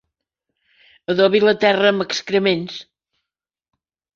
Adobi 1.13 1.41
la 1.43 1.53
terra 1.65 1.91
amb 1.91 2.07
excrements. 2.07 2.79